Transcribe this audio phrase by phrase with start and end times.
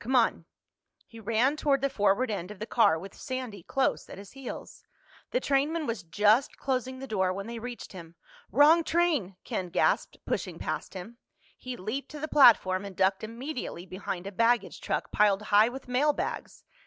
[0.01, 0.45] Come on."
[1.05, 4.83] He ran toward the forward end of the car with Sandy close at his heels.
[5.29, 8.15] The trainman was just closing the door when they reached him.
[8.51, 11.19] "Wrong train!" Ken gasped, pushing past him.
[11.55, 15.87] He leaped to the platform and ducked immediately behind a baggage truck piled high with
[15.87, 16.63] mailbags.